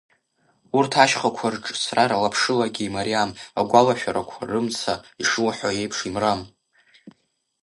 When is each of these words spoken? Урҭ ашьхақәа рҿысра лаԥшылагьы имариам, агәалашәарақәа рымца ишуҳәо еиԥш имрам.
Урҭ 0.77 0.91
ашьхақәа 1.03 1.47
рҿысра 1.53 2.19
лаԥшылагьы 2.21 2.83
имариам, 2.87 3.31
агәалашәарақәа 3.59 4.41
рымца 4.49 4.93
ишуҳәо 5.21 5.69
еиԥш 5.79 5.99
имрам. 6.09 6.41